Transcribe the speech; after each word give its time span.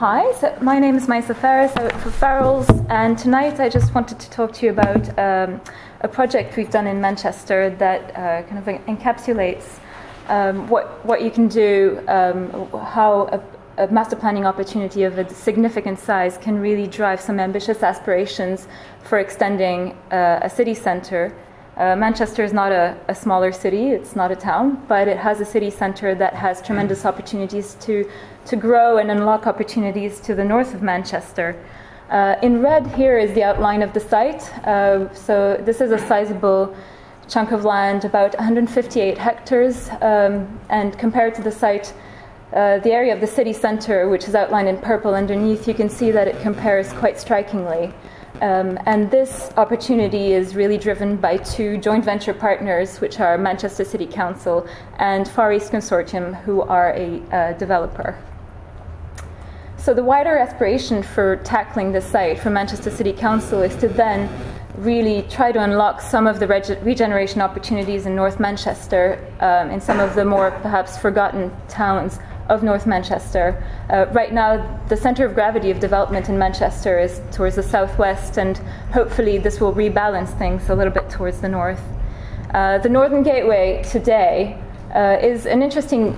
hi, 0.00 0.32
so 0.40 0.56
my 0.62 0.78
name 0.78 0.96
is 0.96 1.08
Maysa 1.08 1.36
Phares. 1.36 1.70
I 1.76 1.82
work 1.82 1.92
for 1.96 2.08
Farrells, 2.08 2.86
and 2.88 3.18
tonight 3.18 3.60
I 3.60 3.68
just 3.68 3.94
wanted 3.94 4.18
to 4.18 4.30
talk 4.30 4.50
to 4.54 4.64
you 4.64 4.72
about 4.72 5.06
um, 5.18 5.60
a 6.00 6.08
project 6.08 6.56
we've 6.56 6.70
done 6.70 6.86
in 6.86 7.02
Manchester 7.02 7.68
that 7.76 8.16
uh, 8.16 8.42
kind 8.48 8.58
of 8.58 8.64
encapsulates 8.86 9.78
um, 10.28 10.66
what 10.68 11.04
what 11.04 11.22
you 11.22 11.30
can 11.30 11.48
do, 11.48 12.02
um, 12.08 12.70
how 12.94 13.28
a, 13.76 13.84
a, 13.84 13.88
master 13.88 14.16
planning 14.16 14.46
opportunity 14.46 15.02
of 15.02 15.18
a 15.18 15.28
significant 15.28 15.98
size 15.98 16.38
can 16.38 16.58
really 16.58 16.86
drive 16.86 17.20
some 17.20 17.38
ambitious 17.38 17.82
aspirations 17.82 18.68
for 19.02 19.18
extending 19.18 19.92
uh, 20.12 20.40
a 20.40 20.48
city 20.48 20.72
centre 20.72 21.30
uh, 21.80 21.96
Manchester 21.96 22.44
is 22.44 22.52
not 22.52 22.72
a, 22.72 22.94
a, 23.08 23.14
smaller 23.14 23.52
city, 23.52 23.88
it's 23.88 24.14
not 24.14 24.30
a 24.30 24.36
town, 24.36 24.84
but 24.86 25.08
it 25.08 25.16
has 25.16 25.40
a 25.40 25.46
city 25.46 25.70
centre 25.70 26.14
that 26.14 26.34
has 26.34 26.60
tremendous 26.60 27.06
opportunities 27.06 27.74
to, 27.80 28.06
to 28.44 28.54
grow 28.54 28.98
and 28.98 29.10
unlock 29.10 29.46
opportunities 29.46 30.20
to 30.20 30.34
the 30.34 30.44
north 30.44 30.74
of 30.74 30.82
Manchester. 30.82 31.56
Uh, 32.10 32.36
in 32.42 32.60
red 32.60 32.86
here 32.88 33.16
is 33.16 33.32
the 33.32 33.42
outline 33.42 33.80
of 33.80 33.94
the 33.94 34.00
site. 34.00 34.42
Uh, 34.66 35.10
so 35.14 35.58
this 35.64 35.80
is 35.80 35.90
a 35.90 35.98
sizable 36.06 36.76
chunk 37.28 37.50
of 37.50 37.64
land, 37.64 38.04
about 38.04 38.36
158 38.36 39.16
hectares, 39.16 39.88
um, 40.02 40.60
and 40.68 40.98
compared 40.98 41.34
to 41.34 41.40
the 41.40 41.52
site, 41.52 41.94
uh, 42.52 42.76
the 42.80 42.92
area 42.92 43.14
of 43.14 43.22
the 43.22 43.26
city 43.26 43.54
centre, 43.54 44.06
which 44.10 44.28
is 44.28 44.34
outlined 44.34 44.68
in 44.68 44.76
purple 44.76 45.14
underneath, 45.14 45.66
you 45.66 45.72
can 45.72 45.88
see 45.88 46.10
that 46.10 46.28
it 46.28 46.38
compares 46.42 46.92
quite 46.92 47.18
strikingly. 47.18 47.94
Um, 48.40 48.78
and 48.86 49.10
this 49.10 49.50
opportunity 49.58 50.32
is 50.32 50.54
really 50.54 50.78
driven 50.78 51.16
by 51.16 51.36
two 51.36 51.76
joint 51.76 52.04
venture 52.04 52.32
partners, 52.32 52.98
which 52.98 53.20
are 53.20 53.36
Manchester 53.36 53.84
City 53.84 54.06
Council 54.06 54.66
and 54.98 55.28
Far 55.28 55.52
East 55.52 55.70
Consortium, 55.70 56.40
who 56.42 56.62
are 56.62 56.94
a 56.94 57.20
uh, 57.32 57.52
developer. 57.58 58.16
So, 59.76 59.92
the 59.92 60.04
wider 60.04 60.38
aspiration 60.38 61.02
for 61.02 61.36
tackling 61.38 61.92
this 61.92 62.06
site 62.06 62.38
for 62.38 62.48
Manchester 62.48 62.90
City 62.90 63.12
Council 63.12 63.60
is 63.60 63.76
to 63.76 63.88
then 63.88 64.30
really 64.76 65.22
try 65.28 65.52
to 65.52 65.62
unlock 65.62 66.00
some 66.00 66.26
of 66.26 66.40
the 66.40 66.46
reg- 66.46 66.78
regeneration 66.82 67.42
opportunities 67.42 68.06
in 68.06 68.14
North 68.14 68.40
Manchester, 68.40 69.18
um, 69.40 69.70
in 69.70 69.80
some 69.82 70.00
of 70.00 70.14
the 70.14 70.24
more 70.24 70.50
perhaps 70.62 70.96
forgotten 70.96 71.50
towns 71.68 72.18
of 72.50 72.62
North 72.62 72.86
Manchester. 72.86 73.62
Uh, 73.88 74.06
right 74.12 74.32
now, 74.32 74.78
the 74.88 74.96
centre 74.96 75.24
of 75.24 75.34
gravity 75.34 75.70
of 75.70 75.80
development 75.80 76.28
in 76.28 76.36
Manchester 76.36 76.98
is 76.98 77.22
towards 77.30 77.56
the 77.56 77.62
southwest, 77.62 78.36
and 78.38 78.58
hopefully, 78.92 79.38
this 79.38 79.60
will 79.60 79.72
rebalance 79.72 80.36
things 80.36 80.68
a 80.68 80.74
little 80.74 80.92
bit 80.92 81.08
towards 81.08 81.40
the 81.40 81.48
north. 81.48 81.82
Uh, 82.52 82.78
the 82.78 82.88
Northern 82.88 83.22
Gateway 83.22 83.82
today 83.88 84.60
uh, 84.94 85.16
is 85.22 85.46
an 85.46 85.62
interesting 85.62 86.16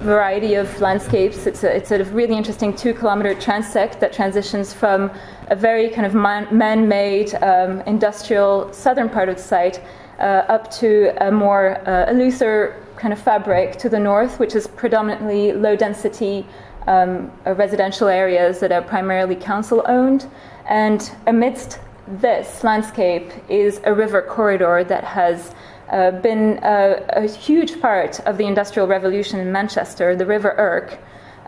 variety 0.00 0.54
of 0.54 0.80
landscapes. 0.80 1.46
It's 1.46 1.62
a, 1.64 1.76
it's 1.76 1.90
a 1.90 2.04
really 2.04 2.36
interesting 2.36 2.74
two 2.74 2.94
kilometer 2.94 3.34
transect 3.34 4.00
that 4.00 4.12
transitions 4.12 4.72
from 4.72 5.10
a 5.48 5.56
very 5.56 5.90
kind 5.90 6.06
of 6.06 6.14
man 6.14 6.88
made 6.88 7.34
um, 7.42 7.80
industrial 7.82 8.72
southern 8.72 9.08
part 9.08 9.28
of 9.28 9.36
the 9.36 9.42
site 9.42 9.80
up 10.24 10.70
to 10.70 11.12
a 11.26 11.30
more 11.30 11.78
uh, 11.88 12.10
a 12.10 12.14
looser 12.14 12.82
kind 12.96 13.12
of 13.12 13.20
fabric 13.20 13.76
to 13.76 13.88
the 13.88 13.98
north, 13.98 14.38
which 14.38 14.54
is 14.54 14.66
predominantly 14.66 15.52
low 15.52 15.76
density 15.76 16.46
um, 16.86 17.30
uh, 17.46 17.54
residential 17.54 18.08
areas 18.08 18.60
that 18.60 18.72
are 18.72 18.82
primarily 18.82 19.36
council 19.36 19.82
owned. 19.86 20.28
And 20.68 21.10
amidst 21.26 21.80
this 22.06 22.62
landscape 22.64 23.32
is 23.48 23.80
a 23.84 23.92
river 23.92 24.22
corridor 24.22 24.84
that 24.84 25.04
has 25.04 25.54
uh, 25.90 26.12
been 26.12 26.58
a, 26.62 27.04
a, 27.10 27.26
huge 27.26 27.80
part 27.80 28.18
of 28.20 28.38
the 28.38 28.46
Industrial 28.46 28.88
Revolution 28.88 29.38
in 29.38 29.52
Manchester, 29.52 30.16
the 30.16 30.26
River 30.26 30.54
Irk. 30.56 30.98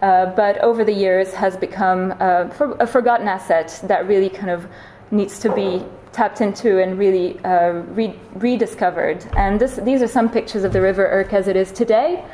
Uh, 0.01 0.27
but 0.27 0.59
over 0.59 0.85
the 0.85 0.93
years 0.93 1.35
has 1.35 1.57
become 1.57 2.15
uh, 2.21 2.49
for, 2.51 2.77
a 2.79 2.87
forgotten 2.87 3.27
asset 3.27 3.81
that 3.85 4.07
really 4.07 4.29
kind 4.29 4.51
of 4.51 4.69
needs 5.11 5.41
to 5.41 5.53
be 5.53 5.85
tapped 6.13 6.41
into 6.41 6.83
and 6.83 6.99
really 6.99 7.39
uh, 7.41 7.83
re- 7.95 8.19
rediscovered. 8.35 9.25
And 9.37 9.61
this, 9.61 9.77
these 9.77 10.03
are 10.03 10.09
some 10.09 10.31
pictures 10.31 10.65
of 10.65 10.73
the 10.73 10.81
River 10.81 11.07
Irk 11.07 11.33
as 11.33 11.49
it 11.49 11.57
is 11.57 11.73
today. 11.73 12.25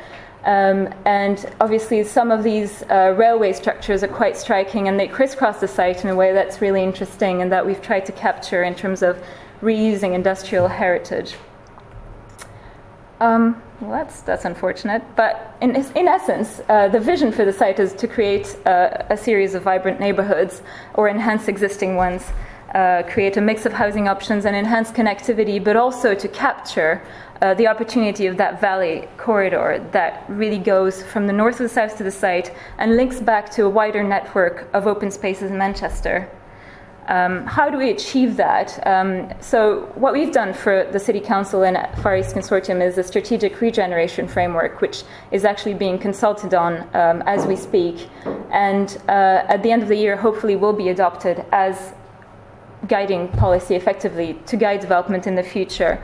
Um, 0.45 0.93
and 1.05 1.51
obviously, 1.59 2.03
some 2.03 2.29
of 2.29 2.43
these 2.43 2.83
uh, 2.83 3.15
railway 3.17 3.51
structures 3.51 4.03
are 4.03 4.07
quite 4.07 4.37
striking 4.37 4.87
and 4.87 4.99
they 4.99 5.07
crisscross 5.07 5.59
the 5.59 5.67
site 5.67 6.03
in 6.03 6.09
a 6.09 6.15
way 6.15 6.33
that's 6.33 6.61
really 6.61 6.83
interesting 6.83 7.41
and 7.41 7.51
that 7.51 7.65
we've 7.65 7.81
tried 7.81 8.05
to 8.05 8.11
capture 8.11 8.63
in 8.63 8.75
terms 8.75 9.01
of 9.01 9.21
reusing 9.61 10.13
industrial 10.13 10.67
heritage. 10.67 11.35
Um, 13.19 13.61
well, 13.81 13.91
that's, 13.91 14.21
that's 14.21 14.45
unfortunate. 14.45 15.01
But 15.15 15.57
in, 15.61 15.75
in 15.75 16.07
essence, 16.07 16.61
uh, 16.69 16.89
the 16.89 16.99
vision 16.99 17.31
for 17.31 17.43
the 17.43 17.53
site 17.53 17.79
is 17.79 17.93
to 17.93 18.07
create 18.07 18.55
uh, 18.67 19.03
a 19.09 19.17
series 19.17 19.55
of 19.55 19.63
vibrant 19.63 19.99
neighborhoods 19.99 20.61
or 20.93 21.09
enhance 21.09 21.47
existing 21.47 21.95
ones 21.95 22.23
uh, 22.75 23.03
create 23.03 23.37
a 23.37 23.41
mix 23.41 23.65
of 23.65 23.71
housing 23.71 24.07
options 24.09 24.45
and 24.45 24.55
enhance 24.55 24.91
connectivity, 24.91 25.63
but 25.63 25.77
also 25.77 26.13
to 26.13 26.27
capture 26.27 27.01
uh, 27.41 27.53
the 27.53 27.67
opportunity 27.67 28.27
of 28.27 28.35
that 28.35 28.59
valley 28.59 29.07
corridor 29.17 29.85
that 29.91 30.25
really 30.27 30.57
goes 30.57 31.01
from 31.01 31.25
the 31.25 31.33
north 31.33 31.57
to 31.57 31.63
the 31.63 31.69
south 31.69 31.97
to 31.97 32.03
the 32.03 32.11
site 32.11 32.53
and 32.77 32.97
links 32.97 33.19
back 33.21 33.49
to 33.49 33.63
a 33.63 33.69
wider 33.69 34.03
network 34.03 34.67
of 34.73 34.87
open 34.87 35.09
spaces 35.09 35.51
in 35.51 35.57
Manchester. 35.57 36.29
Um, 37.07 37.45
how 37.45 37.69
do 37.69 37.77
we 37.77 37.91
achieve 37.91 38.35
that? 38.37 38.85
Um, 38.85 39.31
so, 39.39 39.91
what 39.95 40.11
we've 40.11 40.33
done 40.33 40.53
for 40.53 40.89
the 40.91 40.99
City 40.99 41.19
Council 41.19 41.63
and 41.63 41.77
Far 42.01 42.17
East 42.17 42.35
Consortium 42.35 42.81
is 42.81 42.97
a 42.97 43.03
strategic 43.03 43.61
regeneration 43.61 44.27
framework, 44.27 44.81
which 44.81 45.03
is 45.31 45.45
actually 45.45 45.75
being 45.75 45.99
consulted 45.99 46.55
on 46.55 46.79
um, 46.95 47.21
as 47.27 47.45
we 47.45 47.55
speak. 47.55 48.09
And 48.51 48.97
uh, 49.07 49.45
at 49.47 49.61
the 49.61 49.71
end 49.71 49.83
of 49.83 49.87
the 49.87 49.95
year, 49.95 50.17
hopefully, 50.17 50.55
will 50.55 50.73
be 50.73 50.89
adopted 50.89 51.45
as 51.51 51.93
guiding 52.87 53.27
policy 53.29 53.75
effectively 53.75 54.39
to 54.45 54.57
guide 54.57 54.79
development 54.79 55.27
in 55.27 55.35
the 55.35 55.43
future. 55.43 55.99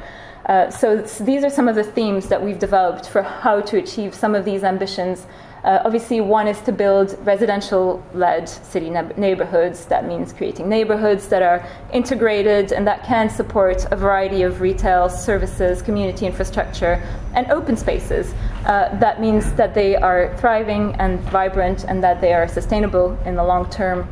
Uh, 0.45 0.69
so 0.69 0.97
these 1.01 1.43
are 1.43 1.49
some 1.49 1.67
of 1.67 1.75
the 1.75 1.83
themes 1.83 2.27
that 2.27 2.41
we've 2.41 2.59
developed 2.59 3.07
for 3.07 3.21
how 3.21 3.61
to 3.61 3.77
achieve 3.77 4.13
some 4.13 4.33
of 4.33 4.43
these 4.43 4.63
ambitions. 4.63 5.27
Uh, 5.63 5.79
obviously, 5.85 6.19
one 6.19 6.47
is 6.47 6.59
to 6.61 6.71
build 6.71 7.15
residential-led 7.23 8.49
city 8.49 8.89
ne- 8.89 9.13
neighborhoods. 9.15 9.85
That 9.85 10.07
means 10.07 10.33
creating 10.33 10.67
neighborhoods 10.67 11.27
that 11.27 11.43
are 11.43 11.63
integrated 11.93 12.71
and 12.71 12.87
that 12.87 13.03
can 13.03 13.29
support 13.29 13.85
a 13.91 13.95
variety 13.95 14.41
of 14.41 14.59
retail 14.59 15.07
services, 15.07 15.83
community 15.83 16.25
infrastructure, 16.25 17.03
and 17.35 17.45
open 17.51 17.77
spaces. 17.77 18.33
Uh, 18.65 18.97
that 18.97 19.21
means 19.21 19.53
that 19.53 19.75
they 19.75 19.95
are 19.95 20.35
thriving 20.39 20.95
and 20.95 21.19
vibrant, 21.29 21.83
and 21.83 22.03
that 22.03 22.19
they 22.19 22.33
are 22.33 22.47
sustainable 22.47 23.15
in 23.25 23.35
the 23.35 23.43
long 23.43 23.69
term 23.69 24.07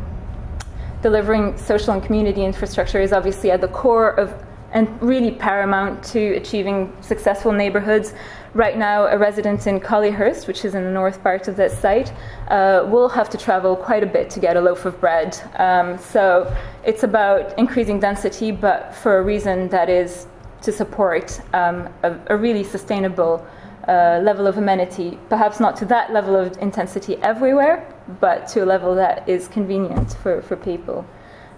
delivering 1.01 1.57
social 1.57 1.93
and 1.93 2.03
community 2.03 2.43
infrastructure 2.43 2.99
is 2.99 3.13
obviously 3.13 3.51
at 3.51 3.61
the 3.61 3.67
core 3.67 4.11
of 4.11 4.33
and 4.71 5.01
really 5.01 5.31
paramount 5.31 6.03
to 6.03 6.35
achieving 6.35 6.95
successful 7.01 7.51
neighborhoods. 7.51 8.13
Right 8.53 8.77
now, 8.77 9.05
a 9.05 9.17
resident 9.17 9.67
in 9.67 9.79
Collyhurst, 9.79 10.47
which 10.47 10.65
is 10.65 10.75
in 10.75 10.83
the 10.83 10.91
north 10.91 11.21
part 11.21 11.47
of 11.47 11.55
this 11.55 11.77
site, 11.77 12.11
uh, 12.49 12.85
will 12.87 13.09
have 13.09 13.29
to 13.29 13.37
travel 13.37 13.75
quite 13.75 14.03
a 14.03 14.07
bit 14.07 14.29
to 14.31 14.39
get 14.39 14.57
a 14.57 14.61
loaf 14.61 14.85
of 14.85 14.99
bread. 14.99 15.39
Um, 15.57 15.97
so 15.97 16.55
it's 16.83 17.03
about 17.03 17.57
increasing 17.57 17.99
density, 17.99 18.51
but 18.51 18.95
for 18.95 19.19
a 19.19 19.23
reason 19.23 19.69
that 19.69 19.89
is 19.89 20.27
to 20.61 20.71
support 20.71 21.39
um, 21.53 21.87
a, 22.03 22.15
a, 22.27 22.35
really 22.35 22.63
sustainable 22.63 23.45
uh, 23.87 24.19
level 24.21 24.45
of 24.45 24.57
amenity. 24.57 25.17
Perhaps 25.29 25.59
not 25.59 25.75
to 25.77 25.85
that 25.85 26.11
level 26.11 26.35
of 26.35 26.57
intensity 26.57 27.15
everywhere, 27.17 27.87
but 28.19 28.47
to 28.49 28.63
a 28.63 28.65
level 28.65 28.95
that 28.95 29.27
is 29.27 29.47
convenient 29.47 30.13
for, 30.23 30.41
for 30.41 30.55
people. 30.55 31.05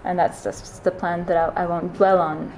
And 0.03 0.17
that's 0.17 0.43
just 0.43 0.83
the 0.83 0.91
plan 0.91 1.25
that 1.25 1.37
I, 1.37 1.63
I 1.63 1.65
won't 1.65 1.93
dwell 1.93 2.19
on. 2.19 2.51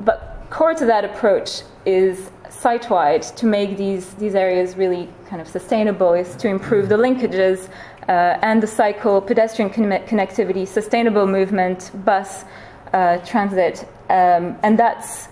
But 0.00 0.46
core 0.50 0.74
to 0.74 0.84
that 0.86 1.04
approach 1.04 1.62
is 1.86 2.30
site 2.50 2.90
wide 2.90 3.22
to 3.22 3.46
make 3.46 3.76
these, 3.76 4.14
these 4.14 4.34
areas 4.34 4.76
really 4.76 5.08
kind 5.28 5.40
of 5.40 5.48
sustainable, 5.48 6.12
is 6.12 6.36
to 6.36 6.48
improve 6.48 6.88
the 6.88 6.96
linkages 6.96 7.68
uh, 8.08 8.38
and 8.42 8.62
the 8.62 8.66
cycle, 8.66 9.20
pedestrian 9.20 9.70
con- 9.70 9.84
connectivity, 9.84 10.66
sustainable 10.66 11.26
movement, 11.26 11.90
bus, 12.04 12.44
uh, 12.92 13.18
transit. 13.18 13.88
Um, 14.10 14.58
and 14.62 14.78
that's 14.78 15.28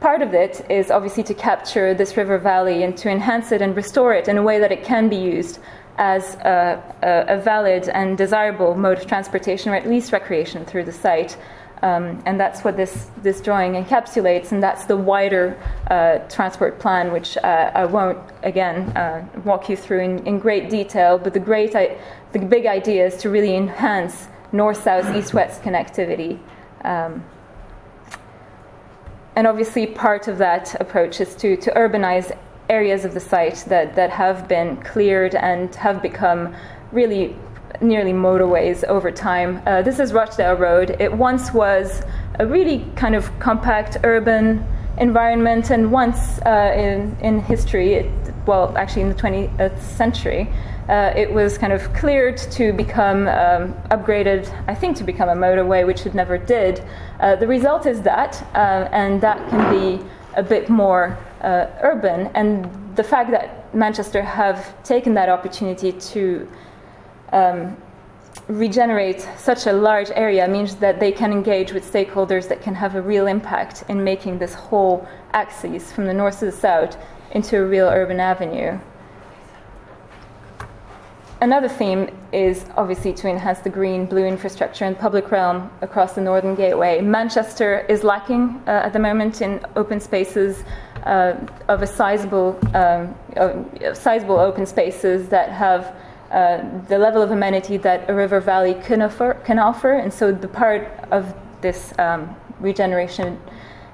part 0.00 0.22
of 0.22 0.32
it 0.32 0.64
is 0.70 0.90
obviously 0.90 1.22
to 1.24 1.34
capture 1.34 1.92
this 1.92 2.16
river 2.16 2.38
valley 2.38 2.82
and 2.84 2.96
to 2.96 3.10
enhance 3.10 3.52
it 3.52 3.60
and 3.60 3.76
restore 3.76 4.14
it 4.14 4.28
in 4.28 4.38
a 4.38 4.42
way 4.42 4.58
that 4.58 4.72
it 4.72 4.84
can 4.84 5.08
be 5.08 5.16
used 5.16 5.58
as 5.98 6.34
a, 6.36 6.82
a, 7.02 7.36
a 7.36 7.40
valid 7.40 7.88
and 7.88 8.16
desirable 8.16 8.74
mode 8.74 8.98
of 8.98 9.06
transportation, 9.06 9.72
or 9.72 9.74
at 9.74 9.88
least 9.88 10.12
recreation 10.12 10.64
through 10.64 10.84
the 10.84 10.92
site. 10.92 11.36
Um, 11.82 12.22
and 12.26 12.38
that's 12.38 12.62
what 12.62 12.76
this, 12.76 13.08
this 13.22 13.40
drawing 13.40 13.72
encapsulates, 13.72 14.52
and 14.52 14.62
that's 14.62 14.84
the 14.84 14.96
wider 14.96 15.58
uh, 15.90 16.18
transport 16.28 16.78
plan, 16.78 17.10
which 17.10 17.38
uh, 17.38 17.70
I 17.74 17.86
won't 17.86 18.18
again 18.42 18.90
uh, 18.96 19.26
walk 19.44 19.70
you 19.70 19.76
through 19.76 20.00
in, 20.00 20.26
in, 20.26 20.38
great 20.38 20.68
detail. 20.68 21.16
But 21.16 21.32
the 21.32 21.40
great, 21.40 21.74
I, 21.74 21.96
the 22.32 22.38
big 22.38 22.66
idea 22.66 23.06
is 23.06 23.16
to 23.22 23.30
really 23.30 23.56
enhance 23.56 24.28
north-south, 24.52 25.16
east-west 25.16 25.62
connectivity. 25.62 26.38
Um, 26.84 27.24
and 29.36 29.46
obviously, 29.46 29.86
part 29.86 30.28
of 30.28 30.36
that 30.38 30.78
approach 30.80 31.20
is 31.20 31.34
to, 31.36 31.56
to 31.56 31.70
urbanize 31.70 32.36
areas 32.70 33.04
of 33.04 33.12
the 33.12 33.20
site 33.20 33.64
that, 33.66 33.94
that 33.96 34.10
have 34.10 34.48
been 34.48 34.76
cleared 34.78 35.34
and 35.34 35.74
have 35.74 36.00
become 36.00 36.54
really 36.92 37.36
nearly 37.80 38.12
motorways 38.12 38.84
over 38.84 39.10
time. 39.10 39.60
Uh, 39.66 39.82
this 39.82 39.98
is 39.98 40.12
Rochdale 40.12 40.54
Road. 40.54 40.96
It 40.98 41.12
once 41.12 41.52
was 41.52 42.02
a 42.38 42.46
really 42.46 42.86
kind 42.94 43.14
of 43.14 43.26
compact 43.38 43.98
urban 44.04 44.64
environment, 44.98 45.70
and 45.70 45.90
once 45.90 46.38
uh, 46.42 46.72
in, 46.76 47.16
in 47.20 47.40
history, 47.40 47.94
it, 47.94 48.10
well, 48.46 48.76
actually 48.76 49.02
in 49.02 49.08
the 49.08 49.14
20th 49.14 49.80
century, 49.80 50.48
uh, 50.88 51.12
it 51.16 51.32
was 51.32 51.56
kind 51.56 51.72
of 51.72 51.92
cleared 51.94 52.36
to 52.36 52.72
become 52.72 53.28
um, 53.28 53.72
upgraded, 53.90 54.42
I 54.66 54.74
think, 54.74 54.96
to 54.98 55.04
become 55.04 55.28
a 55.28 55.34
motorway, 55.34 55.86
which 55.86 56.04
it 56.04 56.14
never 56.14 56.36
did. 56.36 56.84
Uh, 57.20 57.36
the 57.36 57.46
result 57.46 57.86
is 57.86 58.02
that, 58.02 58.42
uh, 58.54 58.88
and 58.92 59.20
that 59.20 59.38
can 59.50 59.70
be 59.70 60.04
a 60.34 60.42
bit 60.42 60.68
more 60.68 61.18
uh, 61.42 61.66
urban. 61.82 62.30
And 62.34 62.68
the 62.96 63.04
fact 63.04 63.30
that 63.30 63.74
Manchester 63.74 64.22
have 64.22 64.82
taken 64.82 65.14
that 65.14 65.28
opportunity 65.28 65.92
to 65.92 66.48
um, 67.32 67.76
regenerate 68.48 69.28
such 69.38 69.66
a 69.66 69.72
large 69.72 70.10
area 70.10 70.46
means 70.48 70.76
that 70.76 70.98
they 70.98 71.12
can 71.12 71.32
engage 71.32 71.72
with 71.72 71.90
stakeholders 71.90 72.48
that 72.48 72.62
can 72.62 72.74
have 72.74 72.94
a 72.94 73.02
real 73.02 73.26
impact 73.26 73.84
in 73.88 74.02
making 74.02 74.38
this 74.38 74.54
whole 74.54 75.06
axis 75.32 75.92
from 75.92 76.06
the 76.06 76.14
north 76.14 76.40
to 76.40 76.46
the 76.46 76.52
south 76.52 76.96
into 77.32 77.56
a 77.58 77.64
real 77.64 77.88
urban 77.88 78.18
avenue. 78.18 78.78
Another 81.42 81.70
theme 81.70 82.10
is 82.32 82.66
obviously 82.76 83.14
to 83.14 83.26
enhance 83.26 83.60
the 83.60 83.70
green 83.70 84.04
blue 84.04 84.26
infrastructure 84.26 84.84
and 84.84 84.98
public 84.98 85.30
realm 85.30 85.70
across 85.80 86.12
the 86.12 86.20
Northern 86.20 86.54
Gateway. 86.54 87.00
Manchester 87.00 87.86
is 87.88 88.04
lacking 88.04 88.62
uh, 88.66 88.82
at 88.84 88.92
the 88.92 88.98
moment 88.98 89.40
in 89.40 89.64
open 89.74 90.00
spaces 90.00 90.64
uh, 91.04 91.34
of 91.68 91.80
a 91.80 91.86
sizable, 91.86 92.58
um, 92.74 93.14
sizable 93.94 94.38
open 94.38 94.66
spaces 94.66 95.30
that 95.30 95.48
have 95.48 95.96
uh, 96.30 96.62
the 96.88 96.98
level 96.98 97.22
of 97.22 97.30
amenity 97.30 97.78
that 97.78 98.08
a 98.10 98.14
river 98.14 98.38
valley 98.38 98.74
can 98.84 99.00
offer, 99.00 99.32
can 99.42 99.58
offer. 99.58 99.94
And 99.94 100.12
so 100.12 100.32
the 100.32 100.48
part 100.48 100.88
of 101.10 101.34
this 101.62 101.98
um, 101.98 102.36
regeneration 102.60 103.40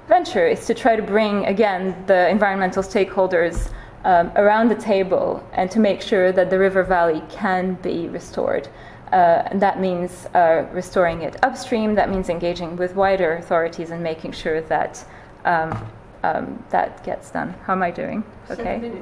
venture 0.08 0.48
is 0.48 0.66
to 0.66 0.75
try 0.75 0.96
to 0.96 1.02
bring, 1.02 1.46
again, 1.46 1.94
the 2.08 2.28
environmental 2.28 2.82
stakeholders 2.82 3.70
um, 4.06 4.31
around 4.37 4.69
the 4.69 4.76
table 4.76 5.44
and 5.53 5.69
to 5.73 5.81
make 5.81 6.00
sure 6.00 6.31
that 6.31 6.49
the 6.49 6.58
river 6.58 6.85
valley 6.85 7.23
can 7.29 7.75
be 7.82 8.08
restored. 8.08 8.69
Uh, 9.12 9.43
and 9.47 9.61
that 9.61 9.81
means 9.81 10.26
uh, 10.35 10.64
restoring 10.73 11.23
it 11.23 11.37
upstream, 11.43 11.94
that 11.97 12.08
means 12.08 12.29
engaging 12.29 12.76
with 12.76 12.94
wider 12.94 13.35
authorities 13.35 13.91
and 13.91 14.03
making 14.03 14.31
sure 14.32 14.61
that 14.62 15.05
um, 15.44 15.91
um, 16.23 16.64
that 16.70 17.05
gets 17.05 17.31
done. 17.31 17.55
How 17.64 17.73
am 17.73 17.82
I 17.82 17.91
doing? 17.91 18.25
Okay. 18.50 18.93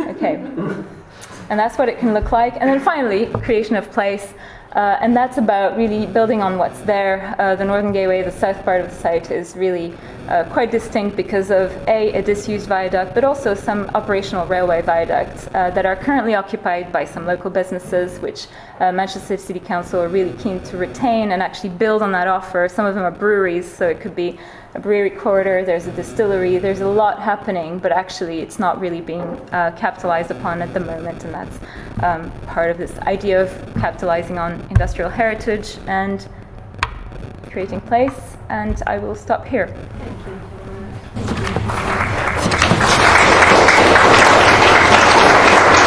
okay. 0.00 0.34
And 1.48 1.58
that's 1.60 1.78
what 1.78 1.88
it 1.88 1.98
can 1.98 2.12
look 2.12 2.32
like. 2.32 2.54
And 2.54 2.68
then 2.68 2.80
finally, 2.80 3.26
creation 3.26 3.76
of 3.76 3.90
place. 3.92 4.34
Uh, 4.72 4.98
and 5.00 5.16
that's 5.16 5.38
about 5.38 5.76
really 5.76 6.06
building 6.06 6.42
on 6.42 6.58
what's 6.58 6.80
there. 6.80 7.34
Uh, 7.38 7.54
the 7.54 7.64
Northern 7.64 7.92
Gateway, 7.92 8.22
the 8.22 8.30
south 8.30 8.62
part 8.64 8.80
of 8.80 8.90
the 8.90 8.96
site, 8.96 9.30
is 9.30 9.56
really 9.56 9.94
uh, 10.28 10.44
quite 10.52 10.70
distinct 10.70 11.16
because 11.16 11.50
of 11.50 11.70
A, 11.88 12.12
a 12.12 12.22
disused 12.22 12.66
viaduct, 12.66 13.14
but 13.14 13.24
also 13.24 13.54
some 13.54 13.88
operational 13.94 14.46
railway 14.46 14.82
viaducts 14.82 15.46
uh, 15.54 15.70
that 15.70 15.86
are 15.86 15.96
currently 15.96 16.34
occupied 16.34 16.92
by 16.92 17.04
some 17.04 17.26
local 17.26 17.50
businesses, 17.50 18.18
which 18.20 18.48
uh, 18.80 18.92
Manchester 18.92 19.36
City 19.36 19.60
Council 19.60 20.02
are 20.02 20.08
really 20.08 20.36
keen 20.42 20.60
to 20.64 20.76
retain 20.76 21.32
and 21.32 21.42
actually 21.42 21.70
build 21.70 22.02
on 22.02 22.12
that 22.12 22.26
offer. 22.26 22.68
Some 22.68 22.86
of 22.86 22.94
them 22.94 23.04
are 23.04 23.10
breweries, 23.10 23.72
so 23.72 23.88
it 23.88 24.00
could 24.00 24.16
be 24.16 24.38
a 24.76 24.80
brewery 24.80 25.10
corridor, 25.10 25.64
there's 25.64 25.86
a 25.86 25.92
distillery, 25.92 26.58
there's 26.58 26.80
a 26.80 26.86
lot 26.86 27.20
happening, 27.20 27.78
but 27.78 27.92
actually 27.92 28.40
it's 28.40 28.58
not 28.58 28.78
really 28.78 29.00
being 29.00 29.22
uh, 29.22 29.74
capitalized 29.76 30.30
upon 30.30 30.60
at 30.60 30.72
the 30.74 30.80
moment, 30.80 31.24
and 31.24 31.32
that's 31.32 31.58
um, 32.02 32.30
part 32.42 32.70
of 32.70 32.76
this 32.76 32.98
idea 33.00 33.42
of 33.42 33.48
capitalizing 33.76 34.38
on 34.38 34.60
industrial 34.68 35.08
heritage 35.08 35.78
and 35.86 36.28
creating 37.50 37.80
place. 37.80 38.36
And 38.50 38.82
I 38.86 38.98
will 38.98 39.14
stop 39.14 39.46
here. 39.46 39.74